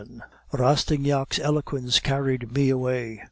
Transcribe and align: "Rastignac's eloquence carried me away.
"Rastignac's 0.51 1.37
eloquence 1.37 1.99
carried 1.99 2.55
me 2.55 2.69
away. 2.71 3.19